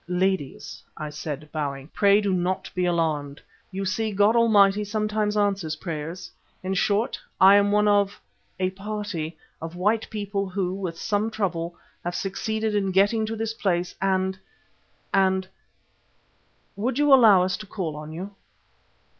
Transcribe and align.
"Ladies," 0.07 0.81
I 0.97 1.11
said, 1.11 1.47
bowing, 1.51 1.87
"pray 1.89 2.21
do 2.21 2.33
not 2.33 2.71
be 2.73 2.85
alarmed. 2.85 3.39
You 3.69 3.85
see 3.85 4.11
God 4.11 4.35
Almighty 4.35 4.83
sometimes 4.83 5.37
answers 5.37 5.75
prayers. 5.75 6.31
In 6.63 6.73
short, 6.73 7.19
I 7.39 7.53
am 7.53 7.71
one 7.71 7.87
of 7.87 8.19
a 8.59 8.71
party 8.71 9.37
of 9.61 9.75
white 9.75 10.09
people 10.09 10.49
who, 10.49 10.73
with 10.73 10.97
some 10.97 11.29
trouble, 11.29 11.75
have 12.03 12.15
succeeded 12.15 12.73
in 12.73 12.89
getting 12.91 13.27
to 13.27 13.35
this 13.35 13.53
place 13.53 13.93
and 14.01 14.39
and 15.13 15.47
would 16.75 16.97
you 16.97 17.13
allow 17.13 17.43
us 17.43 17.55
to 17.57 17.67
call 17.67 17.95
on 17.95 18.11
you?" 18.11 18.31